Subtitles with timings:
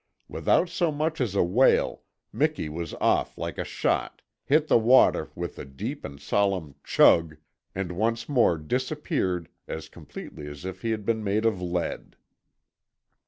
[0.27, 2.01] Without so much as a wail
[2.33, 7.37] Miki was off like a shot, hit the water with a deep and solemn CHUG,
[7.75, 12.15] and once more disappeared as completely as if he had been made of lead.